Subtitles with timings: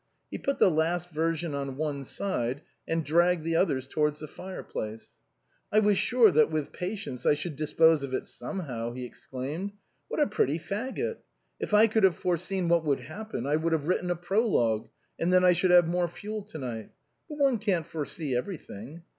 [0.31, 4.63] He put the last version on one side, and dragged the others towards the fire
[4.63, 5.11] place."
[5.71, 9.73] I was sure that with patience I should dispose of it somehow," he exclaimed.
[10.07, 11.17] "What a pretty fagot!
[11.59, 14.89] If I could have foreseen what would happen, I could have writ ten a prologue,
[15.19, 16.89] and then I should have more fuel to night.
[17.29, 19.03] But one can't foresee everything."